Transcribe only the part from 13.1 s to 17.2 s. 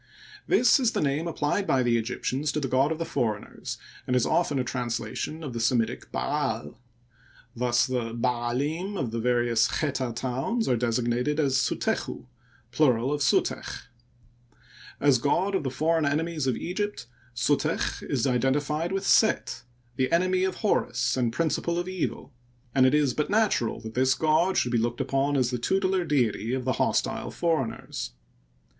of Suteck), As god of the foreign enemies of Eg^pt,